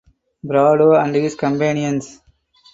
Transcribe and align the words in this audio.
Prado 0.43 0.95
and 0.95 1.13
his 1.13 1.35
companions. 1.35 2.21